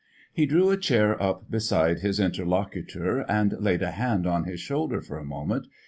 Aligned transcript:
He 0.33 0.47
drew 0.47 0.71
a 0.71 0.77
chair 0.77 1.21
up 1.21 1.51
beside 1.51 1.99
his 1.99 2.19
interlocutor 2.19 3.19
and 3.29 3.53
laid 3.59 3.83
a 3.83 3.91
hand 3.91 4.25
on 4.25 4.45
his 4.45 4.59
shoulder 4.59 4.99
for 4.99 5.19
a 5.19 5.23
moment. 5.23 5.67